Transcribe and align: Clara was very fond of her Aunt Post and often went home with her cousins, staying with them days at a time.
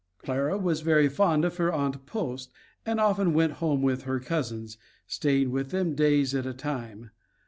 Clara 0.17 0.57
was 0.57 0.81
very 0.81 1.07
fond 1.07 1.45
of 1.45 1.57
her 1.57 1.71
Aunt 1.71 2.07
Post 2.07 2.49
and 2.87 2.99
often 2.99 3.35
went 3.35 3.53
home 3.61 3.83
with 3.83 4.01
her 4.01 4.19
cousins, 4.19 4.79
staying 5.05 5.51
with 5.51 5.69
them 5.69 5.93
days 5.93 6.33
at 6.33 6.47
a 6.47 6.55
time. 6.55 7.11